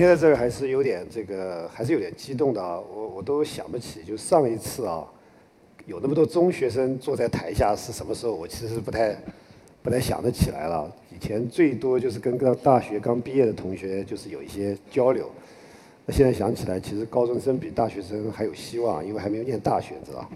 [0.00, 2.80] 现在这个还是有点这个，还是有点激动的啊！
[2.80, 5.04] 我我都想不起，就上一次啊，
[5.84, 8.32] 有那么多中学生坐在台下是什么时候？
[8.32, 9.14] 我其实不太
[9.82, 10.90] 不太想得起来了。
[11.14, 15.30] 以前最多就是跟个大学刚毕业的同学就是有一些交流。
[16.06, 20.26] 那现在想起来，其实高中生比大学生还有希望，因为还没有念大学，知道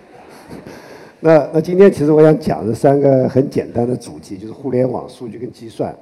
[1.20, 5.96] 那那今天其实我想讲的三个很简单的主题，就是互联网、数据跟计算。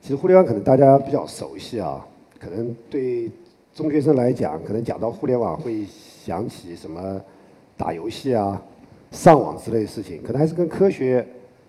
[0.00, 2.04] 其实互联网可能大家比较熟悉啊。
[2.42, 3.30] 可能对
[3.72, 7.20] 中学生来讲，可能讲到互联网会想起什么
[7.76, 8.60] 打游戏啊、
[9.12, 11.24] 上网之类的事情，可能还是跟科学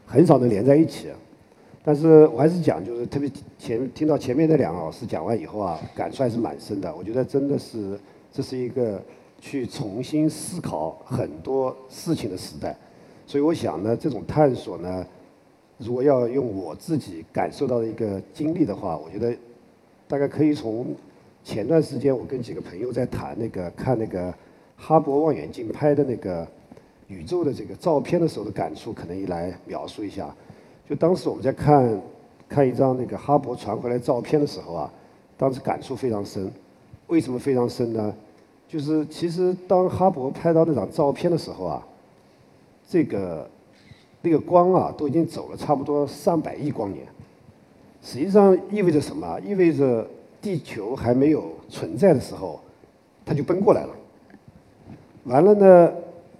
[0.07, 1.09] 很少能连在一起。
[1.83, 6.91] 但是我还是讲，就是特别前听到前面那两个老师讲完以后啊，感触还是蛮深的。
[6.95, 7.99] 我觉得真的是
[8.31, 8.99] 这是一个
[9.39, 12.75] 去重新思考很多事情的时代。
[13.27, 15.05] 所以我想呢，这种探索呢，
[15.77, 19.37] 如果要用我自己感受到的一个经历的话，我觉得。
[20.13, 20.95] 大概可以从
[21.43, 24.31] 前段时间我跟几个朋友在谈那个看那个
[24.77, 26.47] 哈勃望远镜拍的那个
[27.07, 30.31] 宇宙的这个照片的时候的感触，可能一来描述一下。
[30.87, 31.99] 就当时我们在看
[32.47, 34.93] 看一张那个哈勃传回来照片的时候啊，
[35.35, 36.47] 当时感触非常深。
[37.07, 38.13] 为什么非常深呢？
[38.67, 41.87] 就是其实当哈勃拍到那张照片的时候啊，
[42.87, 43.49] 这个
[44.21, 47.03] 那个光啊都已经走了差不多上百亿光年。
[48.03, 49.39] 实际上意味着什么？
[49.39, 50.05] 意味着
[50.41, 52.59] 地球还没有存在的时候，
[53.25, 53.89] 它就奔过来了。
[55.23, 55.93] 完了呢，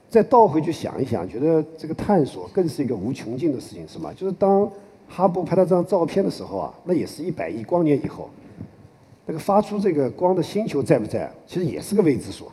[0.09, 4.11] 再倒回去想一想，觉得这个探索更是一个无穷尽的事情，是吗？
[4.13, 4.69] 就是当
[5.07, 8.29] 哈勃拍到这张照片的时候啊，那也是一百亿光年以后，
[9.25, 11.31] 那个发出这个光的星球在不在？
[11.47, 12.51] 其实也是个未知数。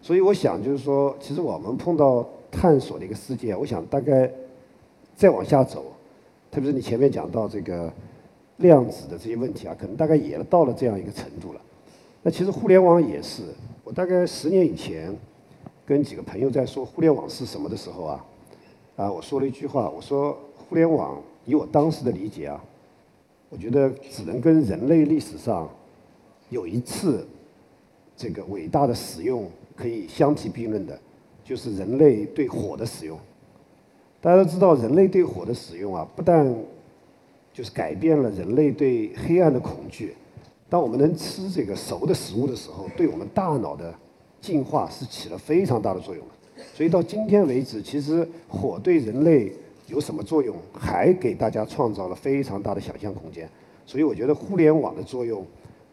[0.00, 4.28] 所以我想，就是说，其实我们碰到探索的一个世界，我想大概
[5.14, 5.84] 再往下走，
[6.50, 7.92] 特别是你前面讲到这个。
[8.62, 11.60] 量子的这些问题啊，可能大概也到了这样一个程度了。
[12.22, 13.42] 那其实互联网也是，
[13.84, 15.14] 我大概十年以前
[15.84, 18.24] 跟几个朋友在说互联网是什么的时候啊，
[18.96, 22.64] 啊，我说了一句话，我说互联网以我当时的理解啊，
[23.50, 25.68] 我觉得只能跟人类历史上
[26.48, 27.26] 有一次
[28.16, 30.98] 这个伟大的使用可以相提并论的，
[31.44, 33.18] 就是人类对火的使用。
[34.20, 36.46] 大家都知道，人类对火的使用啊，不但
[37.52, 40.14] 就是改变了人类对黑暗的恐惧。
[40.68, 43.94] 当我们能吃这个熟的食物的时候，对我们大脑的
[44.40, 46.64] 进化是起了非常大的作用的。
[46.74, 49.52] 所以到今天为止，其实火对人类
[49.86, 53.46] 有什么作用，还给大家创造了非常大的想象空间。
[53.84, 55.44] 所以我觉得互联网的作用，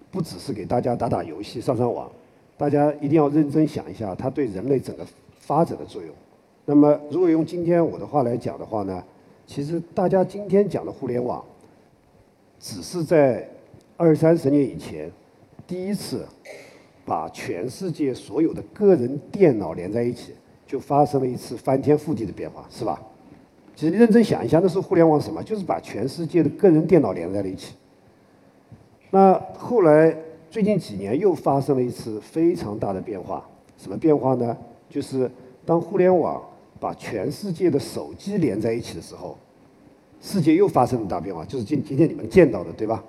[0.10, 2.10] 不只是给大家打打游戏、上上网，
[2.58, 5.06] 大家一定要认真想一下它对人类整个
[5.40, 6.10] 发展的作用。
[6.64, 9.04] 那么，如果用今天我的话来讲的话呢？
[9.50, 11.44] 其实大家今天讲的互联网，
[12.60, 13.50] 只是在
[13.98, 15.12] 二三十年以前，
[15.66, 16.24] 第一次
[17.04, 20.36] 把全世界所有的个人电脑连在一起，
[20.68, 23.02] 就发生了一次翻天覆地的变化，是吧？
[23.76, 25.42] 其实你认真想一下，那是互联网什么？
[25.42, 27.74] 就是把全世界的个人电脑连在了一起。
[29.10, 30.16] 那后来
[30.52, 33.44] 最近几年又发生了一次非常大的变化，
[33.80, 34.56] 什么变化呢？
[34.88, 35.32] 就是
[35.66, 36.40] 当互联网。
[36.80, 39.38] 把全世界的手机连在一起的时候，
[40.22, 43.04] 世界又发生了大变化，就是今今天你们见到的，对吧？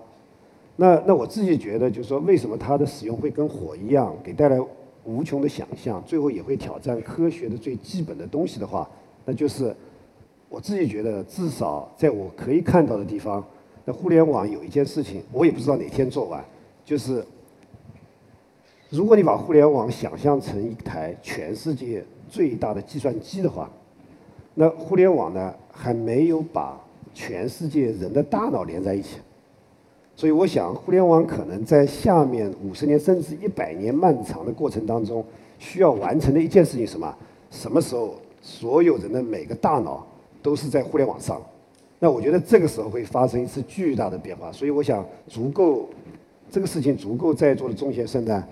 [0.76, 4.58] 那那我自己觉得，就是说，为什么它的使用会跟火一样，给带来
[5.04, 8.88] 无穷的想象，最后也会挑战科学的最基本的东西的话，
[9.24, 9.74] 那就是
[10.48, 13.44] 我自己觉得，至少在我可以看到的地方，
[13.84, 16.44] 那互联网有一件事情，我也不知道哪天做完，
[16.84, 17.24] 就是
[18.88, 22.04] 如果你把互联网想象成一台全世界。
[22.30, 23.68] 最大的计算机的话，
[24.54, 26.80] 那互联网呢还没有把
[27.12, 29.16] 全世界人的大脑连在一起，
[30.14, 35.24] 所以我想互联网可能在下面五十年甚至一百年漫长的过程当中，
[35.58, 37.14] 需要完成的一件事情什么？
[37.50, 40.06] 什么时候所有人的每个大脑
[40.40, 41.42] 都是在互联网上？
[41.98, 44.52] 那我觉得这个时候会发生一次巨大的变化。
[44.52, 45.88] 所以我想足够
[46.50, 48.44] 这个事情足够在座的中学生呢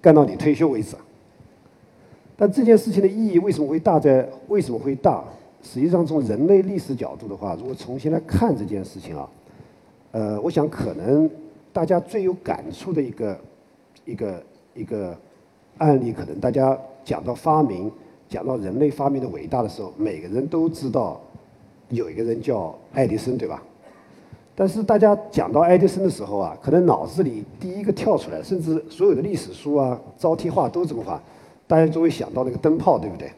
[0.00, 0.96] 干到你退休为止。
[2.40, 4.00] 但这件事情的意义为什么会大？
[4.00, 5.22] 在为什么会大？
[5.62, 9.28] 实际上，从人类历史角度的话，如果重新来看这件事情啊，
[10.12, 11.30] 呃，我想可能
[11.70, 13.38] 大家最有感触的一个
[14.06, 14.42] 一个
[14.72, 15.14] 一个
[15.76, 17.92] 案例，可能大家讲到发明，
[18.26, 21.20] 讲到人类发明的伟大的时候，每个人都知道
[21.90, 23.62] 有一个人叫爱迪生，对吧？
[24.54, 31.22] 但是大家讲到爱迪生的时候啊，可能脑子里第一个跳出来，甚至所有的历史书啊、招贴画都这么画。
[31.70, 33.30] 大家就会想到那个灯泡，对不对？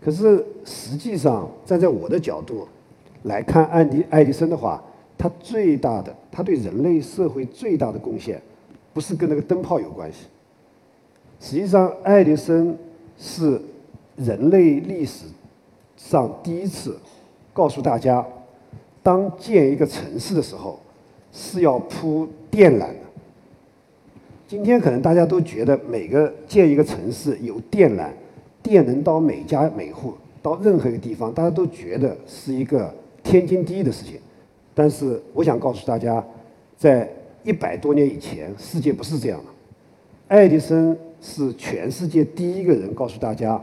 [0.00, 2.66] 可是实际上，站在我的角度
[3.22, 4.82] 来看，爱迪爱迪生的话，
[5.16, 8.42] 他最大的，他对人类社会最大的贡献，
[8.92, 10.26] 不是跟那个灯泡有关系。
[11.38, 12.76] 实际上，爱迪生
[13.16, 13.62] 是
[14.16, 15.26] 人类历史
[15.96, 16.98] 上第一次
[17.52, 18.26] 告诉大家，
[19.04, 20.80] 当建一个城市的时候，
[21.30, 22.88] 是要铺电缆。
[24.48, 28.10] 今天可能大家都觉得每个建一个城市有电缆，
[28.62, 32.94] 电能到每家每户，到任何一个地方，大家都觉得是一个
[33.24, 34.20] 天经地义的事情。
[34.72, 36.24] 但是我想告诉大家，
[36.76, 37.10] 在
[37.42, 39.46] 一百多年以前，世界不是这样的。
[40.28, 43.60] 爱迪生是全世界第一个人告诉大家，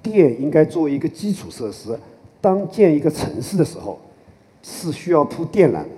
[0.00, 1.98] 电应该作为一个基础设施，
[2.40, 3.98] 当建一个城市的时候，
[4.62, 5.88] 是需要铺电缆的。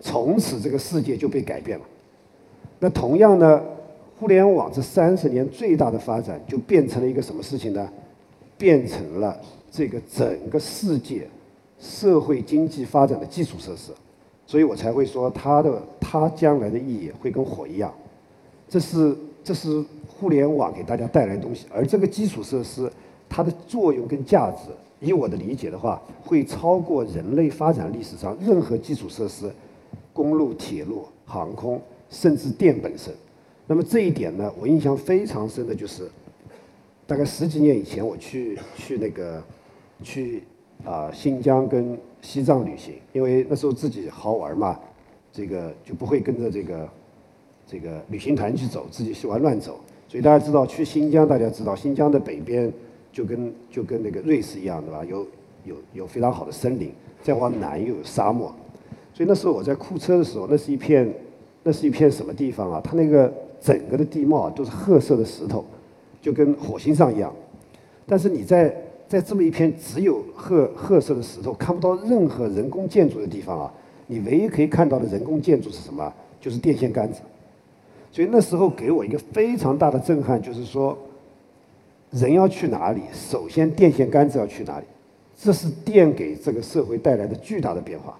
[0.00, 1.84] 从此，这个世界就被改变了。
[2.80, 3.60] 那同样呢，
[4.18, 7.88] 互联网这三十年最大的发展，就变成了一个什么事情呢？
[8.56, 9.36] 变成了
[9.70, 11.28] 这个整个世界
[11.78, 13.92] 社会经济发展的基础设施，
[14.46, 17.92] 所以我才会说它的它将来的意义会跟火一样。
[18.68, 22.90] 这是这是互联网给大家带来的东西，而这个基础设施
[23.28, 29.48] 它的作用跟价值，以我的理解的话，会超过人类发展历史上任何基础设施，
[30.12, 31.80] 公路、铁路、航空。
[32.10, 33.12] 甚至电本身，
[33.66, 36.08] 那么这一点呢，我印象非常深的就是，
[37.06, 39.42] 大概十几年以前我去去那个
[40.02, 40.42] 去
[40.84, 44.80] 啊新疆跟西藏旅行，因为那时候自己好玩嘛，
[45.30, 46.88] 这个就不会跟着这个
[47.66, 49.78] 这个旅行团去走，自己喜欢乱走。
[50.08, 52.72] 所以大家知道去新疆，大家知道新疆的北边
[53.12, 55.04] 就跟就跟那个瑞士一样，对吧？
[55.04, 55.26] 有
[55.64, 56.90] 有有非常好的森林，
[57.22, 58.50] 再往南又有沙漠。
[59.12, 61.12] 所以那时候我在库车的时候，那是一片。
[61.62, 62.80] 那是一片什么地方啊？
[62.82, 65.64] 它那个整个的地貌都是褐色的石头，
[66.22, 67.34] 就跟火星上一样。
[68.06, 68.74] 但是你在
[69.06, 73.72] 在这么一片只有褐褐色的石头，看不到任何人工建筑的地方啊，
[74.06, 76.12] 你唯一可以看到的人工建筑是什么？
[76.40, 77.20] 就是电线杆子。
[78.10, 80.96] 所以那时候给我一个非常大的震撼，就是说，
[82.10, 84.86] 人要去哪里，首先电线杆子要去哪里，
[85.36, 88.18] 这是电给这个社会带来的巨大的变化。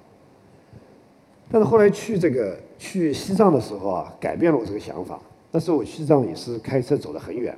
[1.51, 5.19] 但是后来去这个去西藏的时候啊，改变了我这个想法。
[5.51, 7.57] 那时候我西藏也是开车走得很远，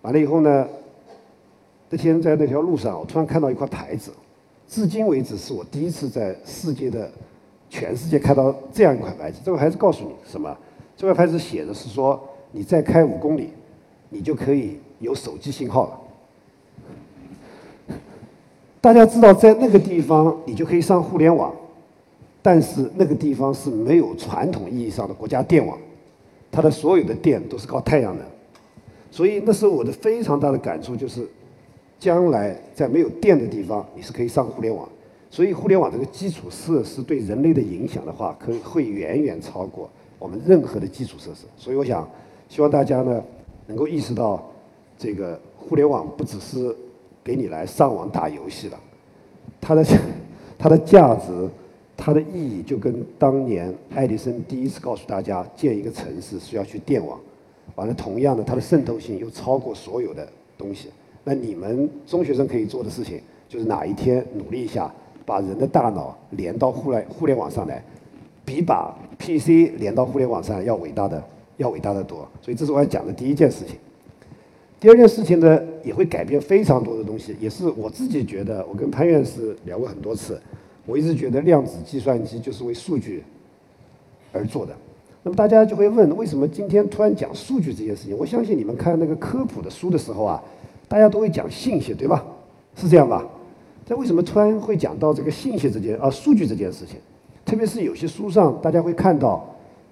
[0.00, 0.66] 完了以后呢，
[1.90, 4.10] 那天在那条路上，我突然看到一块牌子，
[4.66, 7.10] 至今为止是我第一次在世界的
[7.68, 9.38] 全世界看到这样一块牌子。
[9.44, 10.56] 这块牌子告诉你什么？
[10.96, 12.18] 这块牌子写的是说，
[12.52, 13.50] 你再开五公里，
[14.08, 15.88] 你就可以有手机信号
[17.88, 17.96] 了。
[18.80, 21.54] 大家知道，在那个地方你就可以上互联网。
[22.46, 25.78] 但是那个地方是没有传统意义上的国家电网，
[26.52, 28.22] 它的所有的电都是靠太阳能，
[29.10, 31.26] 所以那时候我的非常大的感触就是，
[31.98, 34.86] 将来在没有电的地方，你是可以上互联网。
[35.30, 39.88] 所以互联网这个基础设施对人类的影响的话，可会远远超过
[40.18, 41.46] 我们任何的基础设施。
[41.56, 42.06] 所以我想，
[42.50, 43.24] 希望大家呢
[43.66, 44.44] 能够意识到，
[44.98, 46.76] 这个互联网不只是
[47.24, 48.78] 给你来上网打游戏了，
[49.62, 49.82] 它的
[50.58, 51.48] 它的价值。
[51.96, 57.18] 它的意义就跟当年爱迪生第一次告诉大家建一个城市需要去电网，
[57.76, 60.88] 完了，同样的，它的渗透性又超过所有的东西。
[61.22, 64.92] 那你们中学生可以做的事情，就是哪一天努力一下，
[65.24, 67.82] 把人的大脑连到互联互联网上来，
[68.44, 71.22] 比把 PC 连到互联网上要伟大的
[71.56, 72.28] 要伟大的多。
[72.42, 73.76] 所以这是我要讲的第一件事情。
[74.78, 80.38] 第二件事情呢，也会改变非常多的东西，也是我自己觉得，我跟潘院士聊过很多次。
[80.86, 83.24] 我一直觉得量子计算机就是为数据
[84.32, 84.74] 而做的。
[85.22, 88.14] 那么大家就会问，为什么今天突然讲数据这件事情？
[88.18, 90.42] 我相信你们看那个科普的书的时候啊，
[90.86, 92.22] 大家都会讲信息，对吧？
[92.76, 93.26] 是这样吧？
[93.86, 96.96] 但为什么突然会讲到这个信息这件啊数据这件事情？
[97.46, 99.42] 特别是有些书上，大家会看到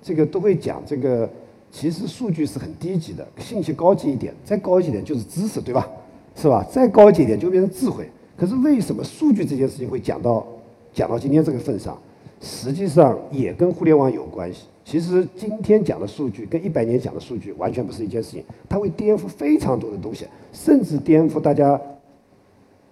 [0.02, 1.26] 这个都会讲这个，
[1.70, 5.88] 其实数据是很低级的，信息高级一点，再高级一点就是知识，对吧？
[6.36, 6.62] 是吧？
[6.70, 8.06] 再高级一点就变成智慧。
[8.36, 10.46] 可是为什么数据这件事情会讲到？
[10.92, 11.98] 讲到今天这个份上，
[12.40, 14.66] 实际上也跟互联网有关系。
[14.84, 21.80] 其实今天讲的数据跟一百年讲的数据完全不是一件事情，它会颠覆非常多的东西，甚至颠覆大家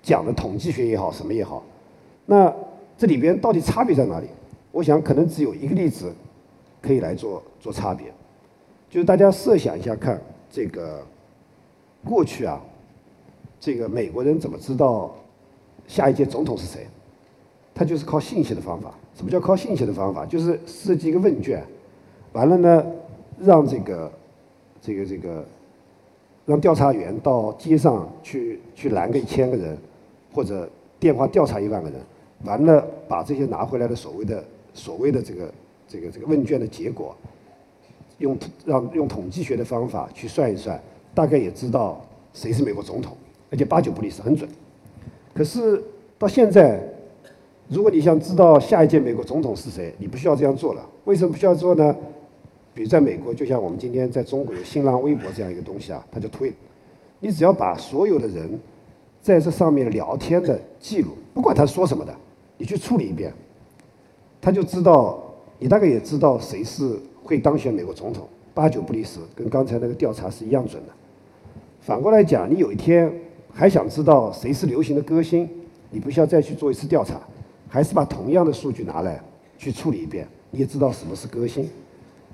[0.01, 1.63] 讲的统计学也好，什么也好。
[2.27, 2.55] 那
[2.97, 4.27] 这里边到底差别在哪里？
[4.71, 6.13] 我想可能只有一个例子
[6.81, 8.07] 可以来做做差别，
[8.89, 11.05] 就是大家设想一下看，这个
[12.05, 12.63] 过去啊，
[13.59, 15.13] 这个美国人怎么知道
[15.89, 16.87] 下一届总统是谁？
[17.81, 18.93] 他就是靠信息的方法。
[19.17, 20.27] 什么叫靠信息的方法？
[20.27, 21.65] 就是设计一个问卷，
[22.35, 22.87] 完了呢，
[23.39, 24.13] 让这个、
[24.83, 25.43] 这个、这个，
[26.45, 29.79] 让调查员到街上去去拦个一千个人，
[30.31, 30.69] 或者
[30.99, 31.99] 电话调查一万个人，
[32.45, 34.45] 完了把这些拿回来的所谓的
[34.75, 35.55] 所谓的这个
[35.89, 37.17] 这个这个问卷的结果，
[38.19, 40.79] 用让用统计学的方法去算一算，
[41.15, 43.17] 大概也知道谁是美国总统，
[43.51, 44.47] 而且八九不离十，很准。
[45.33, 45.83] 可是
[46.19, 46.79] 到现在，
[47.71, 50.85] 如果你想知道下一届美国总统是谁，你不需要这样做了。
[51.05, 51.95] 为什么不需要做呢？
[52.75, 56.53] 比如在美国，就像我们今天在中国有新浪微博这样一个东西啊，它叫推。
[57.21, 58.59] 你只要把所有的人
[59.23, 62.13] 在这上面聊天的记录，不管他说什么的，
[62.59, 63.33] 你去处理一遍，
[64.41, 65.23] 他就知道，
[65.61, 70.93] 你大概也知道谁是会当选美国总统，八九不离十，跟刚才那个调查是一样准的。
[71.81, 73.13] 反过来讲，你有一天
[73.53, 75.49] 还想知道谁是流行的歌星，
[75.91, 77.21] 你不需要再去做一次调查，
[77.71, 79.19] 还是把同样的数据拿来
[79.57, 81.67] 去处理一遍，你也知道什么是革新。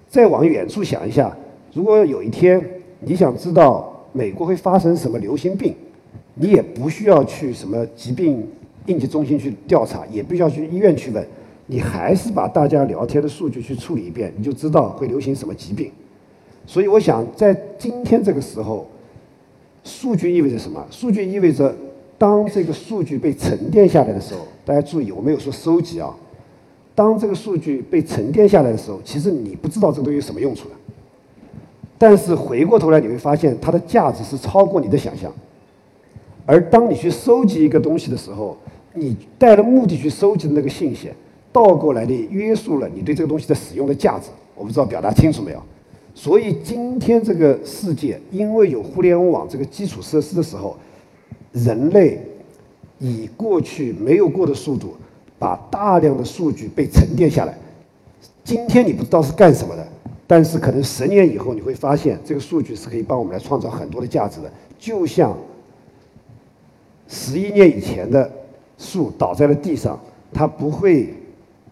[0.09, 1.37] 再往远处想一下，
[1.73, 2.61] 如果有一天
[3.00, 5.75] 你想知道美国会发生什么流行病，
[6.35, 8.49] 你也不需要去什么疾病
[8.87, 11.26] 应急中心去调查，也不需要去医院去问，
[11.66, 15.93] 你还是把大家聊天的数据去处理一遍，你就知道会流行什么疾病。
[16.64, 18.88] 所以我想，在今天这个时候，
[19.85, 20.85] 数据意味着什么？
[20.90, 21.75] 数据意味着，
[22.19, 26.15] 当这个数据被沉淀下来的时候，大家注意，我没有说收集啊。
[26.95, 30.75] 当这个数据被沉淀下来的时候，其实你不知道这个东西有什么用处的。
[31.99, 35.33] 但是回过头来你会发现，它的价值是超过你的想象。
[36.47, 38.57] 而当你去收集一个东西的时候，
[38.95, 41.11] 你带着目的去收集的那个信息，
[41.53, 44.31] 倒过来的约束了你对这个东西的使用的价值。
[44.55, 45.63] 我不知道表达清楚没有？
[46.15, 50.75] 所以今天这个世界，因为有互联网这个基础设施的时候，
[51.65, 52.21] 人类
[52.99, 54.95] 以过去没有过的速度。
[55.39, 57.55] 把大量的数据被沉淀下来，
[58.43, 59.87] 今天你不知道是干什么的，
[60.27, 64.51] 但是可能十年以后你会发现，这个数据是可以帮我们来创造很多的价值的。
[64.79, 65.37] 就像
[67.07, 68.33] 十一年以前的
[68.79, 70.01] 树倒在了地上，
[70.33, 71.13] 它不会，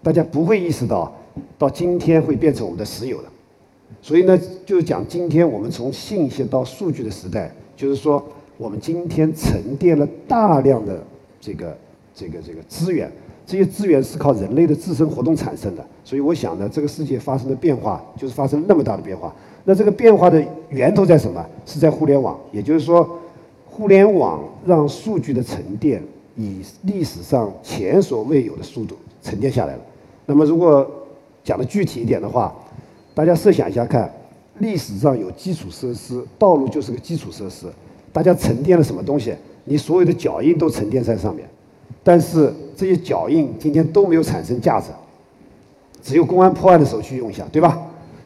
[0.02, 1.10] 大家不会意识到，
[1.56, 3.28] 到今天会变成我们的石油的。
[4.02, 8.22] 所以呢，就是讲今天我们从信息到数据的时代，就是说
[8.56, 11.02] 我们今天沉淀了大量的
[11.40, 11.76] 这个
[12.14, 13.10] 这个这个资源。
[13.46, 19.34] 这些资源是靠人类的自身活动产生的，所以我想呢，这个世界发生的变化就是发生那么大的变化。
[19.64, 21.44] 那这个变化的源头在什么？
[21.66, 23.06] 是在互联网，也就是说，
[23.66, 26.02] 互联网让数据的沉淀
[26.36, 29.80] 以历史上前所未有的速度沉淀下来了。
[30.24, 30.90] 那么，如果
[31.42, 32.54] 讲的具体一点的话，
[33.14, 34.10] 大家设想一下看，
[34.60, 37.66] 历史上有基础设施，道路就是个基础设施，
[38.14, 39.34] 大家沉淀了什么东西？
[39.64, 41.44] 你所有的脚印都沉淀在上面。
[42.04, 44.86] 但是这些脚印今天都没有产生价值，
[46.00, 47.76] 只有公安破案的时候去用一下，对吧？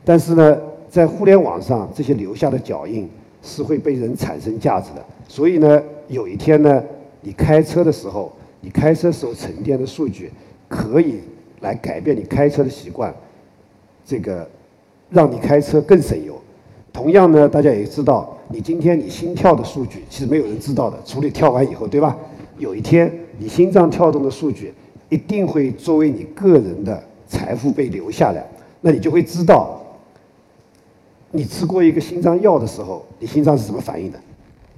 [0.05, 0.59] 但是呢，
[0.91, 3.09] 在互联网上，这些留下的脚印
[3.43, 5.03] 是会被人产生价值的。
[5.27, 6.83] 所以呢，有一天呢，
[7.23, 8.31] 你开车的时候，
[8.61, 10.31] 你开车时候沉淀的数据，
[10.69, 11.21] 可以
[11.61, 13.15] 来改变你开车的习惯，
[14.05, 14.47] 这个
[15.09, 16.39] 让你开车更省油。
[16.93, 22.17] 同样呢，大家也知道，你今天你心跳的数据，其实没有人知道的，除了跳完以后，对吧？
[22.59, 24.73] 有一天，你心脏跳动的数据
[25.11, 28.45] 一定会作为你个人的财富被留下来，
[28.81, 29.81] 那你就会知道，
[31.31, 34.19] 你吃过一个心脏药的时候，你心脏是什么反应的，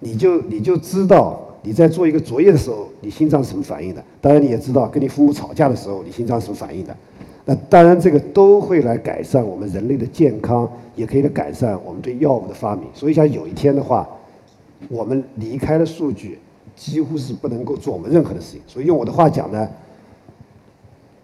[0.01, 4.05] 你就你就知道你在做一个作业的时候，你心脏是什么反应的。
[4.21, 6.97] 当然，你也知道跟你父母吵架的时候，你心脏是什么反应的。
[7.45, 12.85] 那当然，这个都会来改善我们人类的健康，也可以来改善我们对药物的发明。
[12.95, 14.09] 所以，像有一天的话，
[14.89, 16.39] 我们离开了数据。
[16.77, 19.69] 几乎是不能够做我们任何的事情，所以用我的话讲呢，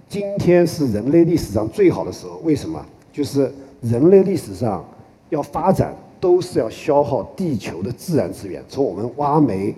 [0.07, 2.37] 今天是人类历史上最好的时候。
[2.45, 2.85] 为什么？
[3.11, 4.85] 就是人类历史上
[5.31, 9.75] 要发展，都是要消耗地球的自然资源，从我们挖煤、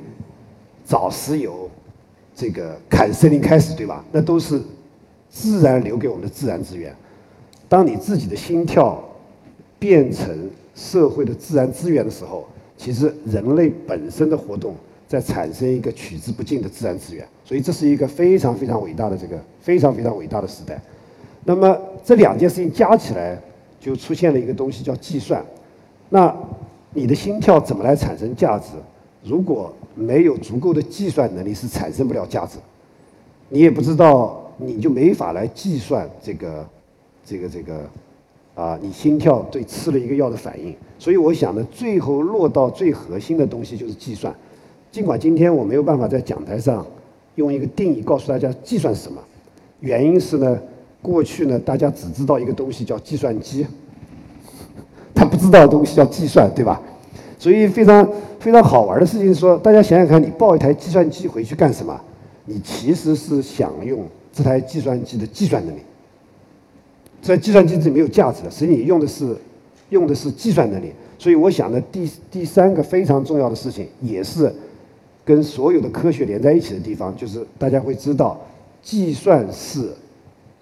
[0.84, 1.70] 找石油、
[2.34, 4.04] 这个砍森林开始，对吧？
[4.10, 4.60] 那都是
[5.30, 6.94] 自然留给我们的自然资源。
[7.68, 9.02] 当你自己的心跳
[9.78, 14.74] 变成社会的自然资源的时候，其实人类本身的活动。
[15.08, 20.78] 在产生一个取之不尽的自然资源，所以这是一个非常非常伟大的这个非常非常伟大的时代。
[21.44, 23.40] 那么这两件事情加起来，
[23.80, 25.42] 就出现了一个东西叫计算。
[26.10, 26.36] 那
[26.92, 28.72] 你的心跳怎么来产生价值？
[29.24, 32.58] 如果没有足够的计算能力，是产生不了价值。
[33.48, 36.68] 你也不知道，你就没法来计算这个
[37.24, 37.88] 这个这个
[38.54, 40.74] 啊，你心跳对吃了一个药的反应。
[40.98, 44.34] 所以我想呢，最后落到最核心的东西就是计算。
[44.90, 46.84] 尽管今天我没有办法在讲台上
[47.36, 49.22] 用一个定义告诉大家计算是什么，
[49.80, 50.58] 原因是呢，
[51.00, 53.66] 过去呢大家只知道一个东西叫计算机，
[55.14, 56.80] 他不知道的东西叫计算，对吧？
[57.38, 58.10] 所以非常
[58.40, 62.00] 非常好玩的事情是说，大家想想看，你抱一台计算机回去干什么？
[62.46, 64.00] 你其实是想用
[64.38, 65.80] 这台计算机的计算能力。
[67.20, 69.36] 这计算机是没有价值的，实际你用的是
[69.90, 70.92] 用的是计算能力。
[71.18, 74.54] 所以我想呢，第第三个非常重要的事情，也是
[75.24, 78.40] 跟所有的科学连在一起的地方，就是大家会知道，
[78.80, 79.92] 计算是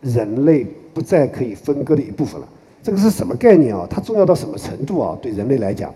[0.00, 2.48] 人类不再可以分割的一部分了。
[2.82, 3.86] 这个是什么概念啊？
[3.90, 5.18] 它重要到什么程度啊？
[5.20, 5.94] 对人类来讲，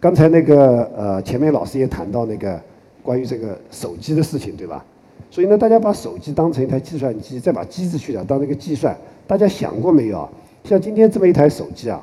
[0.00, 2.58] 刚才那个呃，前面老师也谈到那个
[3.02, 4.82] 关于这个手机的事情，对吧？
[5.30, 10.28] 所以呢，大家把手机当成一台计算机，再把机子去掉当这个计算，大家想过没有啊？
[10.62, 12.00] 像今天这么一台手机啊，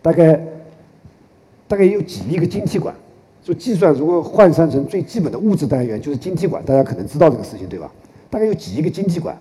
[0.00, 0.40] 大概
[1.66, 2.94] 大概有几亿个晶体管。
[3.42, 7.90] 就计算如果换算成最基本的物质单元，就是晶体管，大家可能知道这个事情，对吧？
[8.30, 9.36] 大概有几亿个晶体管。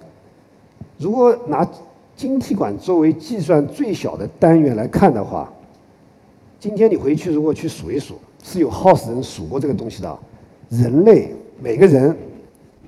[0.98, 1.70] 如果拿
[2.16, 5.54] 晶体管作为计算最小的单元来看的话，
[6.60, 10.18] 今天你回去如果去数一数，是有耗死人数过这个东西的。
[10.70, 11.32] 人类
[11.62, 12.16] 每个人。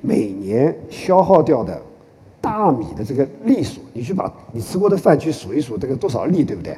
[0.01, 1.81] 每年消耗掉的
[2.39, 6.77] 大米的这个粒数，你去把你吃过的饭去数一数，这个多少粒，对不对？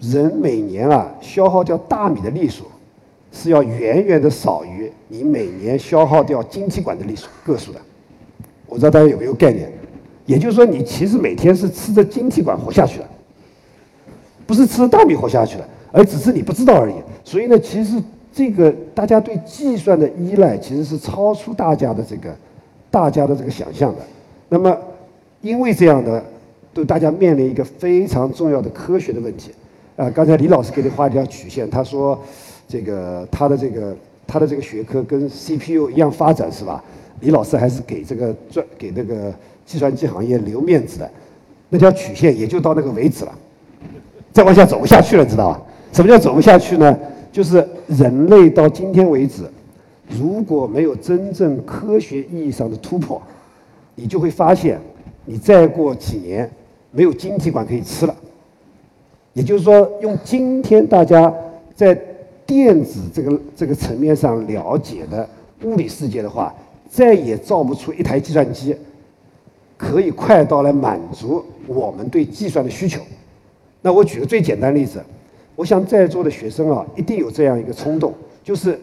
[0.00, 2.64] 人每年啊消耗掉大米的粒数，
[3.30, 7.80] 是要远远的少于你每年消耗掉晶体管的粒数个数的。
[8.66, 9.70] 我不知道大家有没有概念？
[10.24, 13.08] 也就是说，你其实每天是吃着晶体管活下去的，
[14.46, 16.94] 不是吃着大米活下去的，而只是你不知道而已。
[17.22, 18.02] 所以呢，其实。
[18.36, 22.36] 这个大家对计算的依赖其实是超出大家的这个
[22.90, 24.02] 大家的这个想象的。
[24.50, 24.76] 那么，
[25.40, 26.22] 因为这样的，
[26.74, 29.52] 对大家面临一个非常重要的科学的问题。
[29.96, 32.18] 啊，刚才李老师给你画一条曲线，他说，
[32.68, 36.84] 这个他的这个他的这个学科跟 CPU 一样发展是吧？
[37.20, 39.32] 李老师还是给这个专给那个
[39.64, 41.10] 计算机行业留面子的。
[41.70, 43.32] 那条曲线也就到那个为止了，
[44.30, 45.62] 再往下走不下去了，知道吧？
[45.94, 46.94] 什么叫走不下去呢？
[47.36, 49.42] 就是人类到今天为止，
[50.08, 53.20] 如果没有真正科学意义上的突破，
[53.94, 54.80] 你就会发现，
[55.26, 56.50] 你再过几年
[56.92, 58.16] 没有晶体管可以吃了。
[59.34, 61.30] 也就是说，用今天大家
[61.74, 61.94] 在
[62.46, 65.28] 电子这个这个层面上了解的
[65.62, 66.54] 物理世界的话，
[66.88, 68.74] 再也造不出一台计算机
[69.76, 73.02] 可以快到来满足我们对计算的需求。
[73.82, 75.04] 那我举个最简单例子。
[75.56, 78.12] 我想在座的学生啊，一定有这样一个冲动，
[78.44, 78.78] 就是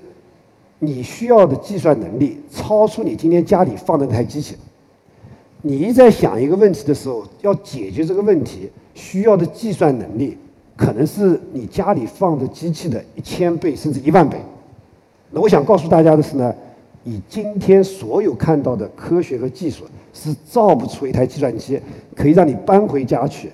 [0.80, 4.56] 你需要的计算能力超出你今天家里放的那台机器。
[5.62, 10.38] 你一在想一个问题的时候，要解决这个问题需要的计算能力，
[10.76, 14.38] 可能是你家里放的机器的一千倍甚至一万倍。
[15.32, 16.54] 那我想告诉大家的是呢，
[17.04, 21.80] 你今天所有看到的科学和技术是造不出一台计算机
[22.16, 23.52] 可以让你搬回家去。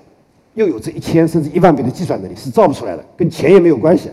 [0.60, 4.10] 又有这一千甚至一万倍的计算能力是造不出来的，跟钱也没有关系。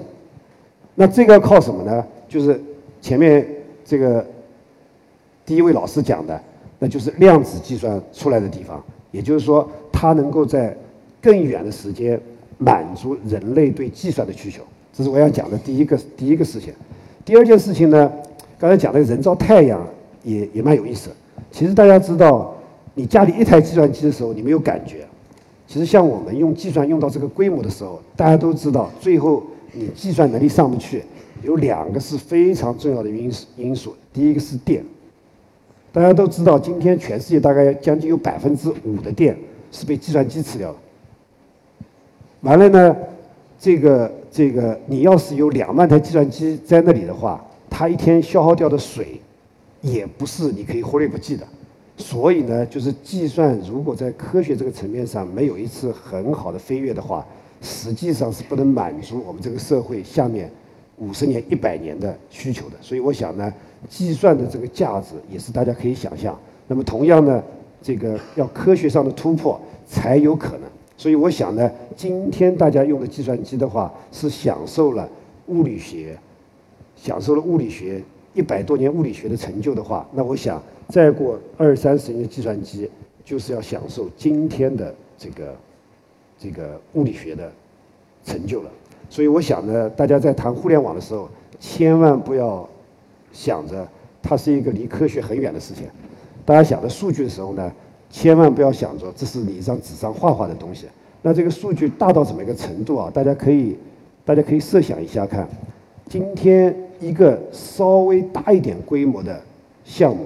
[0.95, 2.01] 那这个要靠什么呢？
[2.29, 2.57] 就是
[3.01, 3.45] 前面
[3.83, 4.25] 这个
[5.45, 6.41] 第一位老师讲的，
[6.79, 8.81] 那就是量子计算出来的地方。
[9.11, 10.73] 也就是说，它能够在
[11.21, 12.17] 更远的时间
[12.57, 14.63] 满足人类对计算的需求。
[14.93, 16.73] 这是我要讲的第一个第一个事情。
[17.25, 18.09] 第二件事情呢，
[18.57, 19.85] 刚才讲的人造太阳
[20.23, 21.09] 也也蛮有意思。
[21.51, 22.55] 其实大家知道，
[22.93, 25.05] 你家里一台计算机的时候，你没有感觉。
[25.67, 31.03] 其实像我们用计算用到这个规模的时候，大家都知道，最后你计算能力上不去，
[31.43, 33.93] 有两个是非常重要的因素因素。
[34.13, 34.81] 第一个是电，
[35.91, 39.37] 大家都知道，今天全世界大概将近有百分之五的电
[39.71, 40.77] 是被计算机吃掉的。
[42.41, 42.95] 完了呢，
[43.59, 49.19] 这个这个，你要是有两万台计算机在那里的话，它一天消耗掉的水，
[49.81, 51.45] 也不是你可以忽略不计的。
[51.97, 57.25] 所以呢，就是计算如果在科学这个层面上没有一次很好的飞跃的话，
[57.59, 60.49] 实际上是不能满足我们这个社会下面
[60.97, 62.75] 五十年、一百年的需求的。
[62.81, 63.51] 所以我想呢，
[63.89, 66.37] 计算的这个价值也是大家可以想象。
[66.67, 67.43] 那么同样呢，
[67.81, 70.69] 这个要科学上的突破才有可能。
[70.95, 75.09] 所以我想呢，今天大家用的计算机的话，是享受了
[75.47, 76.15] 物理学，
[76.95, 78.03] 享受了物理学
[78.37, 80.61] 一百多年物理学的成就的话，那我想。
[80.89, 82.89] 再过二三十年计算机，
[83.25, 85.53] 就是要享受今天的这个
[86.39, 87.51] 这个物理学的
[88.23, 88.71] 成就了。
[89.09, 91.27] 所以我想呢，大家在谈互联网的时候，
[91.59, 92.65] 千万不要
[93.33, 93.85] 想着
[94.23, 95.87] 它是一个离科学很远的事情。
[96.45, 97.69] 大家想着数据的时候呢，
[98.09, 100.85] 千万不要想着这是你一张纸上画画的东西。
[101.21, 103.11] 那这个数据大到怎么一个程度啊？
[103.13, 103.77] 大家可以
[104.23, 105.45] 大家可以设想一下看，
[106.07, 109.39] 今天一个稍微大一点规模的
[109.85, 110.25] 项目。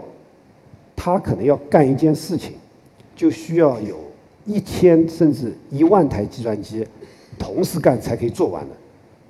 [0.95, 2.53] 他可能要干一件事情，
[3.15, 3.97] 就需要有
[4.45, 6.85] 一千甚至一万台计算机
[7.39, 8.69] 同时干才可以做完的。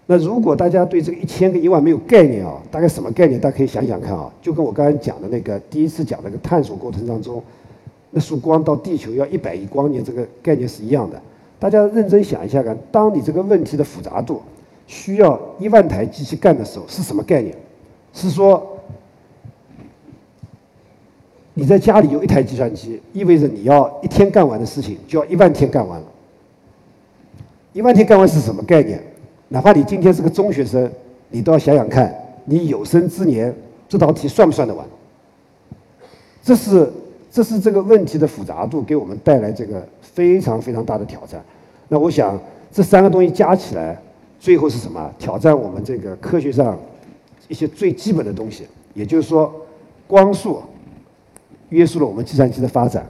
[0.05, 3.39] 那如果大家对这个一千个一万没有概念啊，大概什么概念？
[3.39, 7.41] 大家可以想想看啊，就跟我刚才讲的那个第一次讲那个探索过程当中，
[8.09, 11.21] 那束光到地球要一百亿光年这个概念是一样的。
[11.57, 14.41] 大家认真想一下看，当你这个问题的复杂度
[14.91, 17.55] 需要一万台机器干的时候，是什么概念？
[18.13, 18.77] 是说
[21.53, 26.05] 你在家里有一台计算机，意味着你要一天干完的事情就要一万天干完了。
[27.71, 29.01] 一万天干完是什么概念？
[29.47, 30.91] 哪怕你今天是个中学生，
[31.29, 33.55] 你都要想想看，你有生之年
[33.87, 34.85] 这道题算不算得完？
[36.43, 36.91] 这是
[37.31, 41.41] 这是这个问题的复杂度给我们带来这个非常非常大的挑战。
[41.87, 42.37] 那我想
[42.73, 43.97] 这三个东西加起来，
[44.41, 45.13] 最后是什么？
[45.19, 46.75] 挑战我们这个科学上
[47.47, 48.65] 一些最基本的东西。
[48.95, 49.53] 也就是说，
[50.07, 50.59] 光速
[51.69, 53.07] 约束了我们计算机的发展，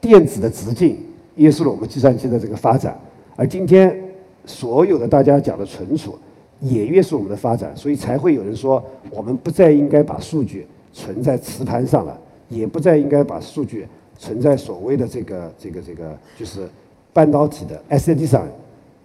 [0.00, 0.96] 电子的直径
[1.34, 2.96] 约束了我们计算机的这个发展，
[3.34, 4.00] 而今天
[4.46, 6.16] 所有的大家讲的存储
[6.60, 12.16] 也约束我们的发展，所以才会有人说，我们不再应该把数据存在磁盘上了。
[12.50, 13.88] 也不再应该把数据
[14.18, 16.68] 存在所谓的这个这个这个就是
[17.12, 18.46] 半导体的 SSD 上，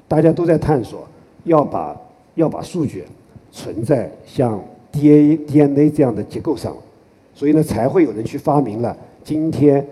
[0.08, 1.08] 大家都在探索
[1.50, 2.00] 要把
[2.36, 3.04] 要把数据
[3.52, 6.76] 存在像 D A DNA 这样的结构上，
[7.34, 9.86] 所以呢才会有人去发明了今天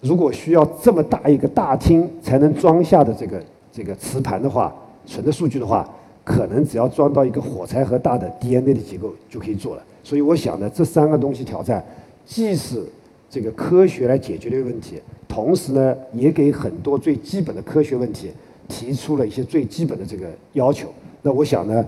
[0.00, 5.88] 如果需要这么大一个大厅才能装下的这个这个磁盘的话，存的数据的话，
[6.24, 9.82] 可能只要装到一个火柴盒大的 DNA 的结构就可以做了。
[10.02, 11.84] 所以我想呢，这三个东西挑战。
[12.24, 12.84] 既是
[13.30, 18.30] 这个科学来解决的问题，同时呢，也给很多最基本的科学问题
[18.68, 20.88] 提出了一些最基本的这个要求。
[21.22, 21.84] 那我想呢，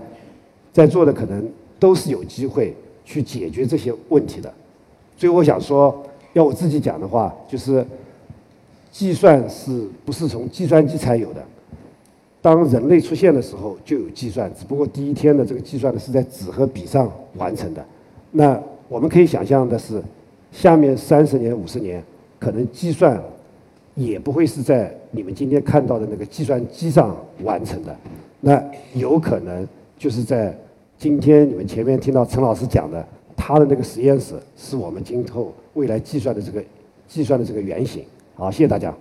[0.71, 1.47] 在座的可能
[1.79, 4.53] 都是有机会去解决这些问题的。
[5.17, 7.85] 所以我想说，要我自己讲的话，就是
[8.91, 11.43] 计算是不是从计算机才有的？
[12.41, 17.85] 当人类出现的时候就有计算，只不过第一天的这个计算呢是在纸和笔上完成的。
[18.31, 20.01] 那我们可以想象的是。
[20.51, 22.03] 下面三十年、五十年，
[22.39, 23.21] 可能计算
[23.99, 27.93] 也不会是在你们今天看到的那个计算机上完成的，
[28.39, 30.57] 那有可能就是在
[30.97, 36.63] 今天你们前面听到陈老师讲的，他的那个实验室是我们今后未来计算的这个
[37.09, 38.01] 计算的这个原型。
[38.35, 38.95] 好，谢谢大家。